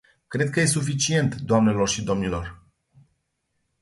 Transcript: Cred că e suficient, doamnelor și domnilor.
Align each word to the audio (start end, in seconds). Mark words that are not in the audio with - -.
Cred 0.27 0.49
că 0.49 0.59
e 0.59 0.65
suficient, 0.65 1.35
doamnelor 1.35 1.87
și 1.89 2.03
domnilor. 2.03 2.63